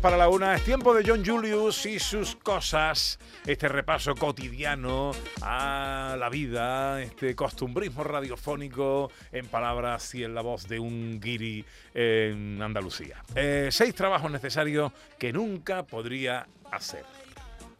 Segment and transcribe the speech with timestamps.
[0.00, 0.54] Para la una.
[0.54, 3.18] Es tiempo de John Julius y sus cosas.
[3.46, 5.12] Este repaso cotidiano
[5.42, 11.64] a la vida, este costumbrismo radiofónico en palabras y en la voz de un guiri
[11.94, 13.22] en Andalucía.
[13.34, 17.04] Eh, seis trabajos necesarios que nunca podría hacer.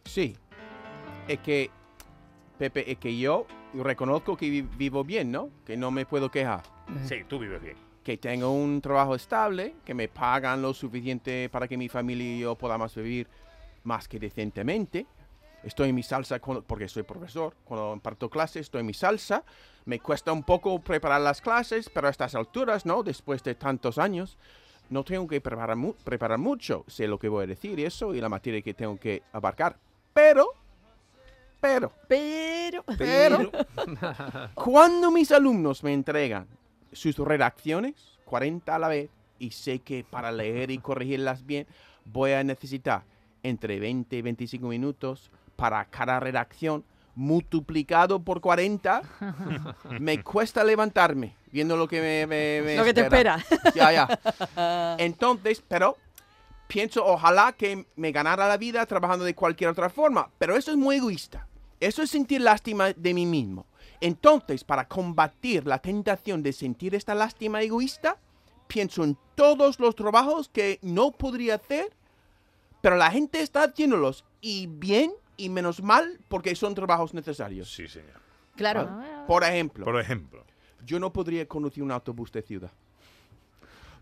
[0.05, 0.35] Sí.
[1.27, 1.69] Es que,
[2.57, 5.49] Pepe, es que yo reconozco que vi- vivo bien, ¿no?
[5.65, 6.63] Que no me puedo quejar.
[7.07, 7.77] Sí, tú vives bien.
[8.03, 12.39] Que tengo un trabajo estable, que me pagan lo suficiente para que mi familia y
[12.39, 13.27] yo podamos vivir
[13.83, 15.05] más que decentemente.
[15.63, 17.55] Estoy en mi salsa cuando- porque soy profesor.
[17.63, 19.43] Cuando imparto clases estoy en mi salsa.
[19.85, 23.03] Me cuesta un poco preparar las clases, pero a estas alturas, ¿no?
[23.03, 24.37] Después de tantos años,
[24.89, 26.83] no tengo que preparar, mu- preparar mucho.
[26.87, 29.77] Sé lo que voy a decir y eso y la materia que tengo que abarcar.
[30.13, 30.47] Pero,
[31.59, 32.83] pero, Pero.
[32.97, 33.51] pero,
[34.55, 36.47] cuando mis alumnos me entregan
[36.93, 41.65] sus redacciones, 40 a la vez, y sé que para leer y corregirlas bien
[42.05, 43.03] voy a necesitar
[43.43, 46.83] entre 20 y 25 minutos para cada redacción,
[47.15, 49.01] multiplicado por 40,
[49.99, 53.43] me cuesta levantarme viendo lo que me, me- me Lo que te espera.
[53.75, 54.95] Ya, ya.
[54.99, 55.97] Entonces, pero
[56.67, 60.77] pienso, ojalá que me ganara la vida trabajando de cualquier otra forma, pero eso es
[60.77, 61.47] muy egoísta.
[61.79, 63.65] Eso es sentir lástima de mí mismo.
[64.01, 68.17] Entonces, para combatir la tentación de sentir esta lástima egoísta,
[68.67, 71.91] pienso en todos los trabajos que no podría hacer,
[72.81, 77.71] pero la gente está haciéndolos y bien y menos mal porque son trabajos necesarios.
[77.71, 78.19] Sí, señor.
[78.55, 78.89] Claro.
[79.27, 80.43] Por ejemplo, Por ejemplo.
[80.85, 82.71] yo no podría conducir un autobús de ciudad.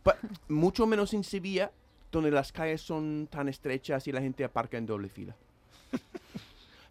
[0.02, 1.72] Pa- mucho menos en Sevilla,
[2.12, 5.36] donde las calles son tan estrechas y la gente aparca en doble fila.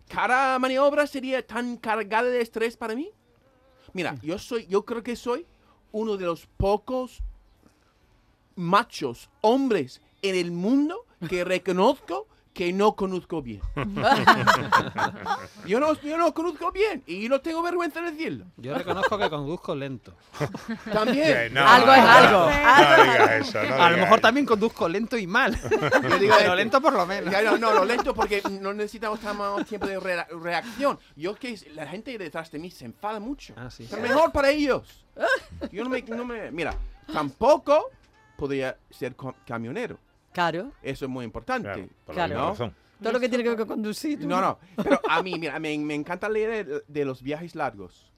[0.08, 3.10] Cada maniobra sería tan cargada de estrés para mí.
[3.92, 5.46] Mira, yo soy, yo creo que soy
[5.92, 7.22] uno de los pocos
[8.54, 12.26] machos, hombres en el mundo que reconozco
[12.58, 13.60] que no conozco bien.
[15.64, 18.46] yo, no, yo no conozco bien y no tengo vergüenza de decirlo.
[18.56, 20.12] Yo reconozco que conduzco lento.
[20.92, 21.54] También.
[21.54, 22.48] No, Algo es algo.
[23.44, 23.62] Eso.
[23.62, 24.22] no A lo mejor eso.
[24.22, 25.56] también conduzco lento y mal.
[25.70, 27.30] Yo digo, Pero este, lento por lo menos.
[27.32, 30.98] ya, no, no, lo lento porque no necesitamos tan más tiempo de rea- reacción.
[31.14, 33.54] Yo que la gente detrás de mí se enfada mucho.
[33.56, 33.86] Ah, sí.
[33.88, 35.04] Pero mejor para ellos.
[35.70, 36.74] Yo no me, no me- mira,
[37.12, 37.90] tampoco
[38.36, 39.14] podría ser
[39.46, 39.98] camionero.
[40.38, 40.72] Claro.
[40.82, 41.68] Eso es muy importante.
[41.72, 42.34] Claro, por la Claro.
[42.40, 42.74] misma razón.
[43.02, 44.20] Todo lo que tiene que ver con conducir.
[44.20, 44.26] tú.
[44.28, 48.12] No, no, pero a mí, mira, me, me encanta leer de, de los viajes largos.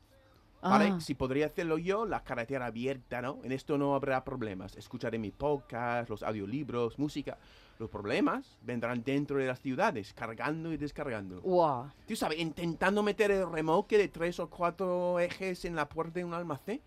[0.62, 0.92] ¿Vale?
[0.92, 1.00] Ah.
[1.00, 3.38] Si podría hacerlo yo, la carretera abierta, ¿no?
[3.42, 4.76] En esto no habrá problemas.
[4.76, 7.38] Escucharé mi podcast, los audiolibros, música.
[7.78, 11.40] Los problemas vendrán dentro de las ciudades, cargando y descargando.
[11.40, 11.90] Guau.
[12.06, 16.26] Tú sabes, intentando meter el remolque de tres o cuatro ejes en la puerta de
[16.26, 16.82] un almacén.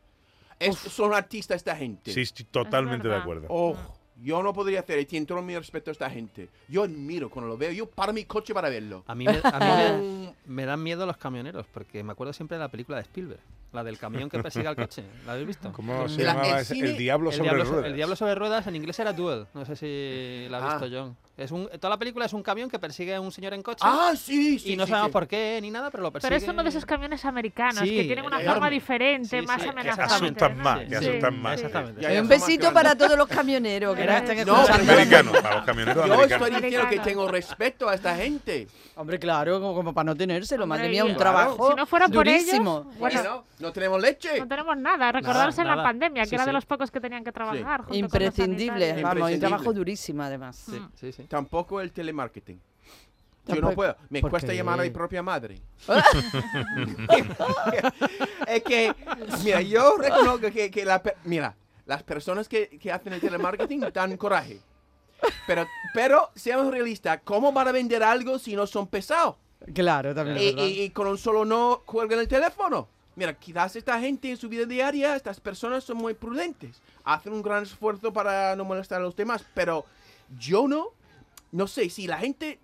[0.59, 2.11] Es- son artistas esta gente.
[2.13, 3.23] Sí, estoy totalmente de verdad.
[3.23, 3.47] acuerdo.
[3.49, 3.75] Oh,
[4.23, 6.49] yo no podría hacer y tiene todo mi respeto a esta gente.
[6.67, 7.71] Yo admiro cuando lo veo.
[7.71, 9.03] Yo paro mi coche para verlo.
[9.07, 12.57] A mí, me, a mí me- me dan miedo los camioneros, porque me acuerdo siempre
[12.57, 13.39] de la película de Spielberg,
[13.73, 15.03] la del camión que persigue al coche.
[15.25, 15.71] ¿La habéis visto?
[15.73, 16.75] ¿Cómo se El- llamaba el ese?
[16.75, 17.85] cine- El Diablo El sobre diablo, ruedas.
[17.89, 19.45] el diablo sobre ruedas en inglés era Duel.
[19.53, 20.77] No sé si la ha Ah.
[20.79, 21.17] visto John.
[21.35, 23.79] Es un, toda la película es un camión que persigue a un señor en coche.
[23.81, 24.73] Ah, sí, sí.
[24.73, 25.13] y no sí, sabemos sí.
[25.13, 26.29] por qué ni nada, pero lo persigue.
[26.29, 28.53] Pero es uno de esos camiones americanos Sí, que tienen una enorme.
[28.53, 30.13] forma diferente, Sí, más sí, que amenazante.
[30.13, 30.63] asustan ¿no?
[30.63, 31.59] más, que Sí, asustan más.
[31.59, 31.65] sí.
[31.65, 32.21] Exactamente.
[32.21, 34.91] Un besito para todos los camioneros que nos están No, pero escuchando.
[34.93, 36.47] Americanos, para los camioneros Yo americanos.
[36.49, 38.67] estoy diciendo que tengo respeto a esta gente.
[38.95, 40.67] Hombre, claro, como, como para no tenérselo.
[40.67, 42.83] Madre mía, un y- trabajo Si no fuera por ellos, durísimo.
[42.99, 44.39] bueno, Bueno, no tenemos leche.
[44.39, 45.11] no tenemos nada.
[45.11, 47.81] Recordaros en la pandemia, que era de los pocos que tenían que trabajar.
[47.81, 48.95] junto con los Imprescindible, sanitarios.
[48.95, 49.47] vamos, un Imprescindible.
[49.47, 50.55] trabajo durísimo además.
[50.69, 51.22] Sí, sí, sí.
[51.27, 52.59] Tampoco el telemarketing.
[53.47, 53.97] Yo no puedo.
[54.09, 54.57] Me ¿Por cuesta qué?
[54.57, 55.59] llamar a mi propia madre.
[58.47, 58.93] es que,
[59.43, 64.15] mira, yo reconozco que, que la, mira, las personas que, que hacen el telemarketing dan
[64.17, 64.59] coraje.
[65.47, 69.35] Pero, pero seamos realistas, ¿cómo van a vender algo si no son pesados?
[69.73, 70.37] Claro, también.
[70.37, 72.87] Y, y- y con un solo no cuelgan el teléfono.
[73.15, 76.81] Mira, quizás esta gente en su vida diaria, estas personas son muy prudentes.
[77.03, 79.45] Hacen un gran esfuerzo para no molestar a los demás.
[79.53, 79.85] Pero
[80.39, 80.87] yo no.
[81.53, 82.59] No sé, si la gente,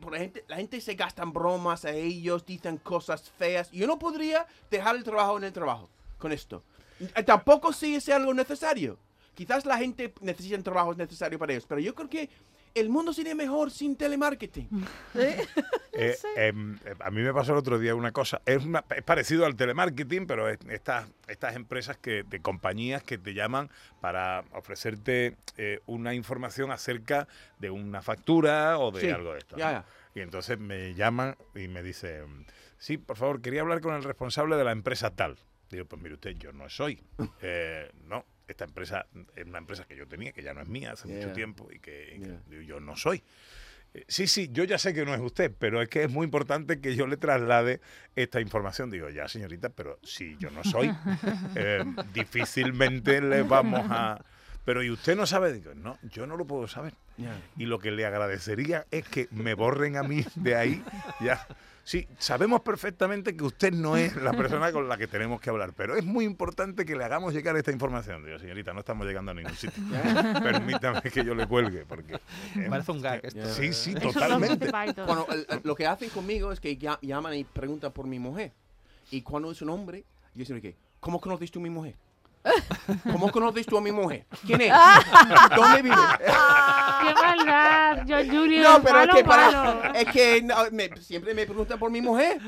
[0.48, 3.70] la gente se gastan bromas a ellos, dicen cosas feas.
[3.70, 6.64] Yo no podría dejar el trabajo en el trabajo con esto.
[7.00, 8.98] Eh, Tampoco si es algo necesario.
[9.36, 12.32] Quizás la gente necesita trabajos necesarios para ellos, pero yo creo que
[12.76, 14.70] el mundo sería mejor sin telemarketing.
[15.92, 19.04] Eh, em, eh, a mí me pasó el otro día una cosa, es, una- es
[19.04, 23.70] parecido al telemarketing, pero es estas, estas empresas que, de compañías que te llaman
[24.00, 27.28] para ofrecerte eh, una información acerca
[27.58, 29.58] de una factura o de Sí, algo de esto.
[29.58, 29.72] ya, ¿no?
[29.72, 29.86] ya.
[30.16, 32.46] Y entonces me llaman y me dicen,
[32.78, 35.38] sí, por favor, quería hablar con el responsable de la empresa tal.
[35.70, 37.02] Digo, pues mire usted, yo no soy.
[37.42, 39.06] Eh, no, esta empresa
[39.36, 41.80] es una empresa que yo tenía, que ya no es mía hace mucho tiempo y
[41.80, 42.20] que, y
[42.56, 42.62] Yeah.
[42.66, 43.24] yo no soy.
[43.94, 46.26] Eh, Sí, sí, yo ya sé que no es usted, pero es que es muy
[46.26, 47.82] importante que yo le traslade
[48.16, 48.92] esta información.
[48.92, 50.92] Digo, ya, señorita, pero si yo no soy,
[51.56, 54.24] eh, difícilmente le vamos a...
[54.66, 55.52] Pero ¿y usted no sabe?
[55.54, 56.94] Digo, no, yo no lo puedo saber.
[57.58, 60.84] Y lo que le agradecería es que me borren a mí de ahí.
[61.22, 61.48] Ya.
[61.90, 65.74] Sí, sabemos perfectamente que usted no es la persona con la que tenemos que hablar,
[65.76, 68.24] pero es muy importante que le hagamos llegar esta información.
[68.24, 69.82] Digo, señorita, no estamos llegando a ningún sitio.
[70.40, 72.14] Permítame que yo le cuelgue, porque...
[72.56, 73.44] eh, Parece un gag esto.
[73.56, 74.70] Sí, sí, totalmente.
[75.04, 78.20] Bueno, el- el- lo que hacen conmigo es que ya- llaman y preguntan por mi
[78.20, 78.52] mujer.
[79.10, 80.04] Y cuando es un hombre,
[80.36, 81.96] yo siempre que, ¿cómo conoces tú a mi mujer?
[83.12, 84.28] ¿Cómo conoces tú a mi mujer?
[84.46, 84.72] ¿Quién es?
[85.56, 85.96] ¿Dónde vive?
[87.00, 88.06] ¡Qué maldad!
[88.08, 91.90] John Julius, No, pero es que, para, es que no, me- siempre me preguntan por
[91.92, 92.40] mi mujer.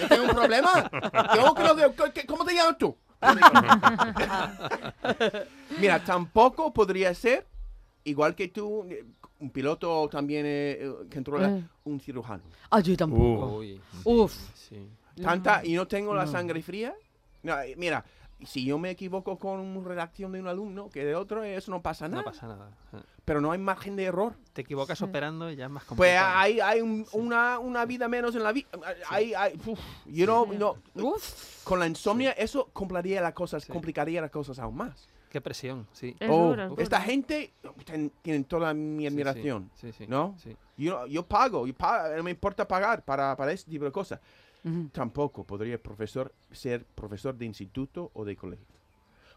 [0.00, 0.90] Yo tengo un problema.
[1.34, 2.96] ¿Cómo, que te- qué- cómo te llamas tú?
[5.78, 7.46] Mira, tampoco podría ser,
[8.04, 8.86] igual que tú,
[9.38, 11.64] un piloto también eh, que controla, Eh.
[11.84, 12.42] un cirujano.
[12.70, 13.58] Ah, yo tampoco.
[13.58, 14.34] Uy, Uf.
[14.54, 14.88] sí.
[15.22, 16.94] Tanta, y no tengo la sangre fría.
[17.42, 18.04] No, mira,
[18.44, 21.82] si yo me equivoco con una redacción de un alumno que de otro, eso no
[21.82, 22.22] pasa nada.
[22.22, 22.70] No pasa nada.
[23.24, 24.34] Pero no hay margen de error.
[24.52, 25.88] Te equivocas operando y ya es más Pues
[26.18, 26.38] complicado.
[26.38, 28.68] hay, hay un- una, una vida menos en la vida.
[29.08, 31.62] Hay, hay, uf, you know, no, Uf.
[31.64, 33.72] con la insomnia, eso complicaría las cosas, Sí.
[33.72, 35.06] complicaría las cosas aún más.
[35.30, 36.14] Qué presión, sí.
[36.18, 36.74] Es Oh, duro.
[36.76, 37.52] esta gente
[37.86, 39.70] ten- tienen toda mi Sí, sí, admiración.
[39.76, 40.06] Sí, sí.
[40.08, 40.34] ¿no?
[40.42, 40.56] Sí.
[40.76, 44.20] Yo, yo pago, yo pago, no me importa pagar para, para ese tipo de cosas.
[44.64, 44.88] Ujú.
[44.92, 48.66] Tampoco podría profesor ser profesor de instituto o de colegio.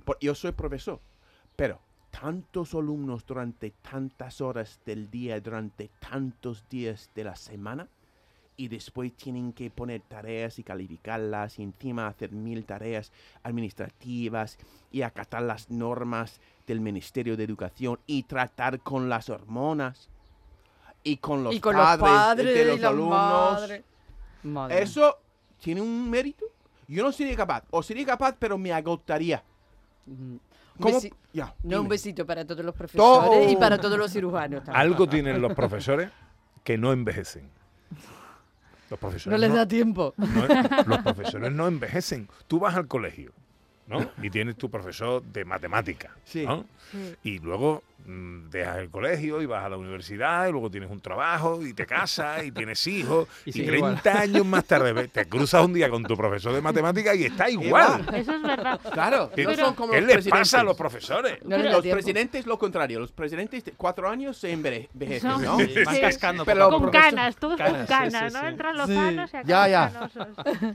[0.04, 1.00] Por- yo soy profesor,
[1.56, 1.80] pero
[2.10, 7.88] tantos alumnos durante tantas horas del día, durante tantos días de la semana,
[8.56, 13.12] y después tienen que poner tareas y calificarlas, y encima hacer mil tareas
[13.44, 14.58] administrativas
[14.92, 20.10] y acatar las normas del Ministerio de Educación y tratar con las hormonas
[21.04, 23.70] y con los y con padres, los padres de los y alumnos.
[24.44, 24.82] Madre.
[24.82, 25.18] Eso
[25.62, 26.46] tiene un mérito.
[26.88, 29.44] Yo no sería capaz, o sería capaz, pero me agotaría.
[30.06, 30.12] Mm.
[30.12, 30.40] Un
[30.82, 31.00] ¿Cómo?
[31.00, 33.60] besi- Ya, No, un besito para todos los profesores y Todo.
[33.60, 34.64] para todos los cirujanos.
[34.64, 34.76] también.
[34.82, 36.10] Algo tienen los profesores
[36.64, 37.50] que no envejecen.
[38.94, 40.14] Los profesores No les da tiempo.
[40.18, 42.30] no- los profesores no envejecen.
[42.48, 43.34] Tú vas al colegio,
[43.88, 44.10] ¿no?
[44.22, 46.46] Y tienes tu profesor de matemática, Sí.
[46.46, 46.66] ¿no?
[46.92, 47.16] Sí.
[47.24, 51.00] Y luego mm, dejas el colegio y vas a la universidad y luego tienes un
[51.02, 55.26] trabajo y te casas y tienes hijos Y y, sigue 30 años más tarde te
[55.26, 58.06] cruzas un día con tu profesor de matemática y está igual.
[58.14, 58.80] Eso es verdad.
[58.92, 60.40] Claro, ¿Qué- no son como ¿Qué los les presidentes.
[60.52, 61.44] pasa a los profesores?
[61.46, 61.96] No los tiempo.
[61.98, 63.00] presidentes lo contrario.
[63.00, 65.58] Los presidentes de cuatro años se enveje- envejecen, ¿no?
[65.60, 66.02] Sí, van Sí.
[66.02, 66.46] cascando.
[66.46, 68.42] Pero- Con canas, todos con Canas, sí, canas, sí, ¿no?
[68.42, 68.48] sí.
[68.48, 68.96] Entran los Sí.
[68.96, 70.10] sanos y Ya, acaban ya.
[70.10, 70.28] canosos.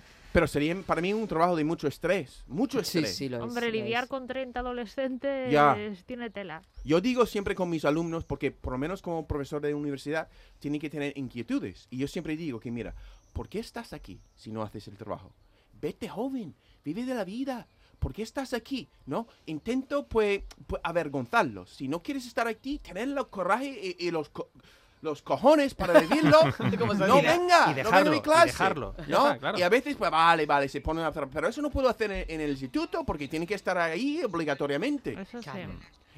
[0.32, 2.44] Pero sería para mí un trabajo de mucho estrés.
[2.46, 3.16] Mucho Sí, estrés.
[3.16, 4.10] sí, lo es, Hombre, lo lidiar es.
[4.10, 5.76] con 30 adolescentes Ya.
[6.06, 6.62] tiene tela.
[6.84, 10.28] Yo digo siempre con mis alumnos, porque por lo menos como profesor de universidad,
[10.58, 11.86] tienen que tener inquietudes.
[11.90, 12.94] Y yo siempre digo que, mira,
[13.32, 15.32] ¿por qué estás aquí si no haces el trabajo?
[15.80, 16.54] Vete joven,
[16.84, 17.66] vive de la vida.
[17.98, 18.88] ¿Por qué estás aquí?
[19.06, 19.26] ¿No?
[19.46, 21.70] Intento, pues, pues, avergonzarlos.
[21.70, 24.50] Si no quieres estar aquí, tener el coraje y, y los, co-
[25.02, 26.38] los cojones para vivirlo.
[26.58, 28.46] no Y de- venga, y dejarlo, no venga a mi y clase.
[28.46, 28.94] dejarlo.
[28.99, 29.26] Ya ¿no?
[29.26, 29.58] está, claro.
[29.58, 31.28] Y a veces, pues, vale, vale, se ponen a hacer.
[31.32, 35.20] Pero eso no puedo hacer en, en el instituto porque tiene que estar ahí obligatoriamente.
[35.20, 35.49] Eso sí.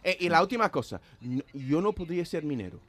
[0.02, 1.00] Eh, y la última cosa,
[1.52, 2.80] yo no podría ser minero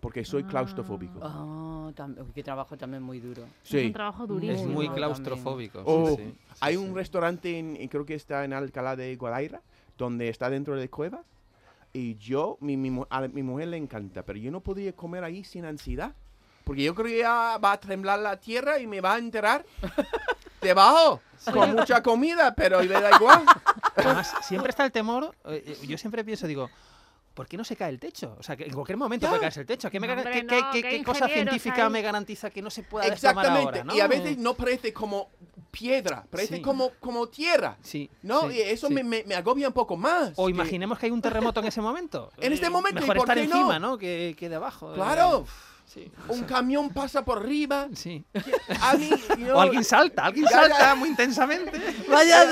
[0.00, 0.48] porque soy Ah.
[0.48, 1.18] claustrofóbico.
[1.22, 3.42] Ah, tam- uy, qué trabajo también muy duro.
[3.64, 4.48] Es un Sí.
[4.48, 5.82] Es muy claustrofóbico.
[5.84, 6.34] Oh, sí, sí.
[6.60, 6.94] hay Sí, un sí.
[6.94, 9.60] restaurante, en, creo que está en Alcalá de Guadaira,
[9.98, 11.22] donde está dentro de cueva.
[11.92, 15.42] Y yo, mi, mi, a mi mujer le encanta, pero yo no podría comer ahí
[15.44, 16.14] sin ansiedad.
[16.64, 19.64] Porque yo creo que ya va a temblar la tierra y me va a enterar
[20.60, 21.20] debajo
[21.52, 23.44] con mucha comida, pero me da igual.
[23.96, 25.34] Además, siempre está el temor.
[25.46, 26.70] eh, eh, yo siempre pienso, digo,
[27.34, 28.36] ¿por qué no se cae el techo?
[28.38, 29.30] O sea, que en cualquier momento Ya.
[29.30, 29.90] puede caerse el techo.
[29.90, 31.90] ¿Qué, me, Hombre, qué- no, qué- qué- que qué cosa científica hay.
[31.92, 33.80] me garantiza que no se pueda Exactamente.
[33.80, 33.84] ahora?
[33.84, 33.94] ¿no?
[33.96, 35.30] Y a veces no parece como
[35.70, 36.62] piedra, parece Sí.
[36.62, 37.76] como, como tierra.
[37.82, 38.10] Sí.
[38.22, 38.94] No, sí, y eso sí.
[38.94, 40.32] me, me- me agobia un poco más.
[40.36, 42.30] O que- imaginemos que hay un terremoto en ese momento.
[42.38, 43.56] En este Eh, momento, ¿y Mejor por estar qué no?
[43.56, 43.98] encima, ¿no?
[43.98, 44.92] Que, que debajo.
[44.92, 45.46] eh, Claro.
[45.86, 46.08] Sí.
[46.28, 47.88] Un camión pasa por arriba.
[47.94, 48.22] Sí.
[48.80, 49.10] A mí,
[49.46, 50.68] yo- O alguien salta, alguien Ya, ya.
[50.68, 51.72] salta muy intensamente.
[52.08, 52.44] Vaya.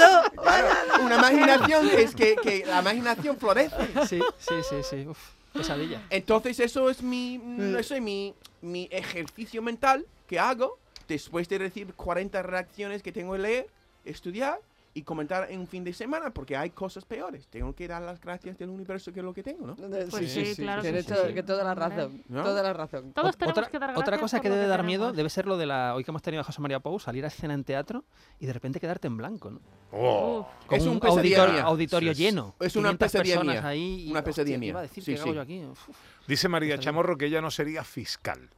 [0.43, 0.69] Claro,
[1.05, 3.77] una imaginación que es que, que la imaginación florece.
[4.09, 5.07] Sí, sí, sí, sí.
[5.07, 5.19] uf.
[5.53, 6.03] Pesadilla.
[6.11, 11.59] Entonces eso es mi, mm, eso es mi, mi ejercicio mental que hago después de
[11.59, 13.67] recibir 40 reacciones que tengo que leer,
[14.05, 14.61] estudiar
[14.95, 17.47] y comentar en un fin de semana porque hay cosas peores.
[17.49, 19.77] Tengo que dar las gracias del universo que es lo que tengo, ¿no?
[19.77, 21.13] Pues sí, claro Tienes sí.
[21.15, 22.25] to- que toda la razón.
[22.29, 22.43] ¿No?
[22.43, 23.13] Toda la razón.
[23.13, 25.67] Todos tenemos otra, que dar otra cosa que debe dar miedo debe ser lo de
[25.67, 25.95] la.
[25.95, 28.05] Hoy que hemos tenido a José María Pou, salir a escena en teatro
[28.41, 29.61] y de repente quedarte en blanco, ¿no?
[29.93, 30.49] Oh.
[30.67, 32.23] Con Es un un auditorio, auditorio Sí, sí.
[32.25, 32.55] lleno.
[32.59, 33.69] Es una 500 pesadilla mía.
[33.69, 34.69] ahí y, Una hostia, pesadilla ¿qué mía.
[34.71, 35.05] iba a decir?
[35.05, 35.35] Sí, ¿Qué hago sí.
[35.37, 35.65] yo aquí?
[35.65, 35.89] Uf.
[36.27, 36.79] Dice María.
[36.79, 38.51] Chamorro que ella no sería fiscal.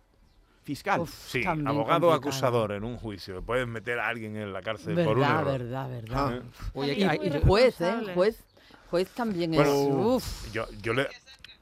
[0.70, 1.00] Fiscal.
[1.00, 2.12] Uf, Sí, abogado complicado.
[2.12, 3.42] acusador en un juicio.
[3.42, 5.58] Puedes meter a alguien en la cárcel por un Verdad, error.
[5.58, 6.36] verdad, verdad.
[6.36, 6.42] ¿Eh?
[6.74, 7.40] Oye, hay- muy y-.
[7.44, 7.94] Juez, ¿eh?
[8.14, 8.44] Juez,
[8.88, 9.88] juez también Bueno, es.
[9.90, 10.52] Uf.
[10.52, 11.08] Yo, yo le,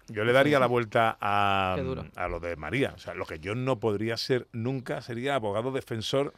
[0.09, 1.77] yo le daría la vuelta a,
[2.17, 2.93] a lo de María.
[2.95, 6.35] O sea, lo que yo no podría ser nunca sería abogado defensor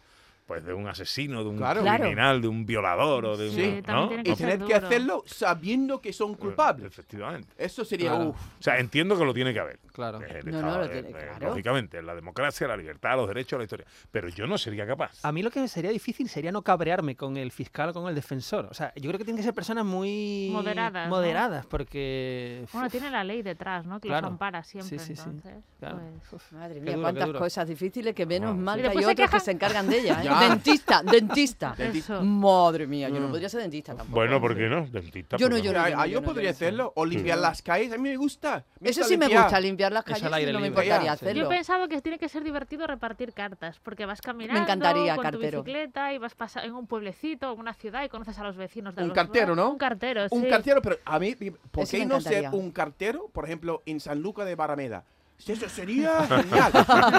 [0.50, 1.80] pues de un asesino, de un Claro.
[1.85, 3.54] Criminal, de un violador o de un...
[3.54, 4.33] Sí, también ¿no?
[4.33, 6.87] y tener que hacerlo sabiendo que son culpables.
[6.88, 7.54] Efectivamente.
[7.57, 8.30] Eso sería, Claro.
[8.30, 8.37] uff.
[8.59, 9.78] O sea, entiendo que lo tiene que haber.
[9.92, 10.19] Claro.
[10.21, 11.49] El No, lo eh, tiene, eh, claro.
[11.50, 13.87] Lógicamente, la democracia, la libertad, los derechos, la historia.
[14.11, 15.21] Pero yo no sería capaz.
[15.25, 18.16] A mí lo que sería difícil sería no cabrearme con el fiscal o con el
[18.16, 18.66] defensor.
[18.69, 21.14] O sea, yo creo que tienen que ser personas muy Moderadas, ¿no?
[21.14, 24.00] moderadas porque Bueno, uf, tiene la ley detrás, ¿no?
[24.00, 24.23] Que Claro.
[24.26, 25.23] los ampara siempre, Sí, sí, sí.
[25.26, 25.54] entonces.
[25.78, 26.00] claro.
[26.28, 26.52] pues, Uf.
[26.54, 30.00] Madre mía, cuántas cosas difíciles que menos mal que hay otros que se encargan de
[30.00, 30.19] ellas.
[30.26, 30.28] ¿eh?
[30.41, 30.49] Ya.
[30.49, 31.75] Dentista, dentista.
[31.79, 32.23] Eso.
[32.23, 33.31] Madre mía, yo no Mm.
[33.31, 34.15] podría ser dentista tampoco.
[34.17, 34.87] Bueno, ¿por qué no?
[34.87, 35.37] Dentista.
[35.37, 35.81] Yo no, pues yo no.
[35.81, 36.93] Ah, yo ah, yo no, podría no hacerlo.
[36.97, 37.93] O limpiar las calles.
[37.93, 38.65] A mí me gusta.
[38.81, 39.43] Me Eso gusta sí me limpiar.
[39.45, 40.83] gusta, limpiar las al calles aire no me libre.
[40.85, 41.25] importaría Ya, sí.
[41.25, 41.43] hacerlo.
[41.43, 45.59] Yo pensaba que tiene que ser divertido repartir cartas, porque vas caminando encantaría, con cartero.
[45.61, 48.57] tu bicicleta y vas pasa en un pueblecito, en una ciudad y conoces a los
[48.57, 49.71] vecinos de Un los cartero, ¿no?
[49.71, 50.35] Un cartero, sí.
[50.35, 52.59] Un cartero, pero a mí, ¿por Eso qué me no ser encantaría.
[52.61, 55.05] un cartero, por ejemplo, en San Luca de Barameda?
[55.47, 56.73] Eso sería genial.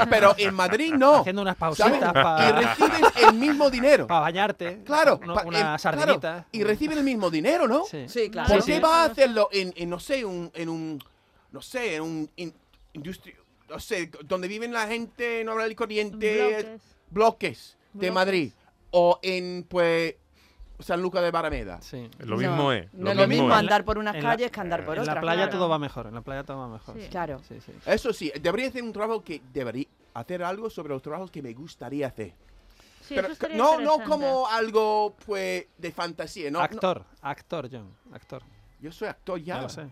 [0.10, 1.18] pero en Madrid no.
[1.22, 4.08] Haciendo unas pausitas Y para recibes el mismo dinero.
[4.08, 4.82] bañarte.
[4.84, 6.46] Claro, uno- pa- una claro, sardinita.
[6.52, 7.86] y reciben el mismo dinero, ¿no?
[7.86, 8.08] Sí.
[8.08, 8.50] Sí, claro.
[8.50, 8.82] ¿Por Sí, qué sí.
[8.82, 11.04] va a hacerlo en, en, no sé, un, en un,
[11.52, 12.54] no sé, en un in-
[12.94, 13.36] industria,
[13.70, 16.82] no sé, donde viven la gente normal y corriente, Bloques.
[17.10, 18.14] bloques de Bloques.
[18.14, 18.52] Madrid,
[18.92, 20.16] o en, pues,
[20.82, 21.82] San Luca de Barameda?
[21.82, 22.10] Sí.
[22.20, 22.94] Lo No, mismo es.
[22.94, 23.56] No es lo mismo es.
[23.58, 25.16] andar por unas En la- calles que andar por en otras.
[25.16, 25.52] la playa claro.
[25.52, 26.08] todo va mejor.
[26.08, 26.96] En la playa todo va mejor.
[27.00, 27.08] Sí.
[27.10, 27.42] Claro.
[27.48, 27.72] Sí, sí.
[27.86, 31.54] Eso sí, debería hacer un trabajo que debería hacer algo sobre los trabajos que me
[31.54, 32.34] gustaría hacer.
[33.02, 36.60] Sí, Pero no, no como algo, pues, de fantasía, no.
[36.60, 36.64] no.
[36.66, 37.94] actor, actor, John.
[38.14, 38.42] Actor.
[38.82, 39.56] Yo soy actor ya.
[39.58, 39.88] Ya lo sé.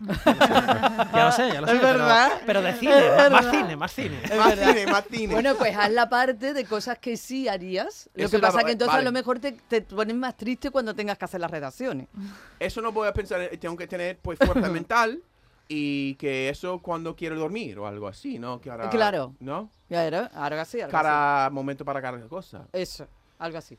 [1.14, 1.74] Ya lo sé, ya lo sé.
[1.74, 2.30] Es pero- verdad.
[2.44, 2.94] Pero, de cine,
[3.30, 4.20] más, cine, más cine.
[4.36, 5.32] Más cine, más cine.
[5.34, 8.10] Bueno, pues haz la parte de cosas que sí harías.
[8.14, 9.02] Lo Eso que es la- pasa que entonces vale.
[9.06, 12.08] a lo mejor te, te pones más triste cuando tengas que hacer las redacciones.
[12.58, 15.22] Eso no voy a pensar, eh, tengo que tener pues fuerza mental
[15.68, 18.60] y que eso cuando quiero dormir o algo así, ¿no?
[18.60, 19.34] Que ahora- Claro.
[19.38, 19.70] ¿No?
[19.88, 22.66] Ya era, algo así, algo Cada momento para cada cosa.
[22.72, 23.06] Eso,
[23.38, 23.78] algo así.